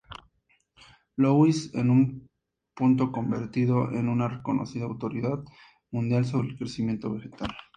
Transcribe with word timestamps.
Louis, 1.17 1.69
en 1.75 1.91
un 1.91 2.29
punto 2.73 3.11
convertido 3.11 3.91
en 3.91 4.09
una 4.09 4.27
reconocida 4.27 4.85
autoridad 4.85 5.43
mundial 5.91 6.25
sobre 6.25 6.47
el 6.49 6.57
crecimiento 6.57 7.13
vegetal. 7.13 7.51